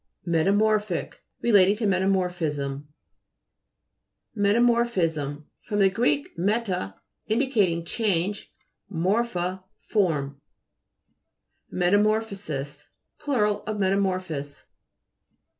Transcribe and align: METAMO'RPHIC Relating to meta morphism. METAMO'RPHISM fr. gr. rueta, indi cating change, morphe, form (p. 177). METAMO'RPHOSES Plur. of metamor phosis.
METAMO'RPHIC 0.25 1.13
Relating 1.43 1.75
to 1.77 1.85
meta 1.85 2.05
morphism. 2.07 2.87
METAMO'RPHISM 4.35 5.45
fr. 5.61 5.75
gr. 5.75 6.05
rueta, 6.41 6.95
indi 7.27 7.45
cating 7.45 7.85
change, 7.85 8.51
morphe, 8.91 9.63
form 9.77 10.41
(p. 11.69 11.77
177). 11.77 12.03
METAMO'RPHOSES 12.03 12.87
Plur. 13.19 13.45
of 13.45 13.77
metamor 13.77 14.19
phosis. 14.19 14.65